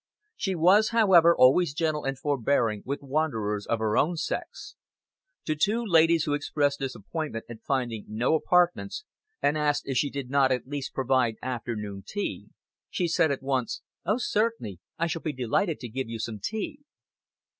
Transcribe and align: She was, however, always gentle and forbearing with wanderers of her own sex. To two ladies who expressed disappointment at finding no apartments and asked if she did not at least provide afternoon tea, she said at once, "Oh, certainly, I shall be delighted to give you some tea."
She 0.35 0.55
was, 0.55 0.89
however, 0.89 1.37
always 1.37 1.75
gentle 1.75 2.05
and 2.05 2.17
forbearing 2.17 2.81
with 2.85 3.03
wanderers 3.03 3.67
of 3.67 3.77
her 3.77 3.95
own 3.95 4.17
sex. 4.17 4.75
To 5.45 5.55
two 5.55 5.85
ladies 5.85 6.23
who 6.23 6.33
expressed 6.33 6.79
disappointment 6.79 7.45
at 7.47 7.61
finding 7.61 8.05
no 8.07 8.33
apartments 8.33 9.03
and 9.43 9.59
asked 9.59 9.83
if 9.85 9.97
she 9.97 10.09
did 10.09 10.31
not 10.31 10.51
at 10.51 10.65
least 10.67 10.95
provide 10.95 11.35
afternoon 11.43 12.03
tea, 12.03 12.47
she 12.89 13.07
said 13.07 13.29
at 13.29 13.43
once, 13.43 13.83
"Oh, 14.03 14.17
certainly, 14.17 14.79
I 14.97 15.05
shall 15.05 15.21
be 15.21 15.33
delighted 15.33 15.79
to 15.81 15.87
give 15.87 16.09
you 16.09 16.17
some 16.17 16.39
tea." 16.41 16.79